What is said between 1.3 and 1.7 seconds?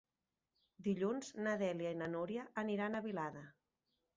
na